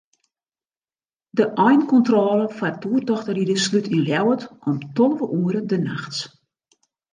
[1.37, 6.19] De einkontrôle foar toertochtriders slút yn Ljouwert om tolve oere de nachts.